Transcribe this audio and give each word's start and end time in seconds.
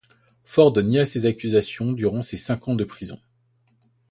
Ford 0.45 0.75
nia 0.81 1.05
ces 1.05 1.27
accusations 1.27 1.91
durant 1.91 2.23
ces 2.23 2.35
cinq 2.35 2.67
ans 2.67 2.73
de 2.73 2.83
prison. 2.83 3.21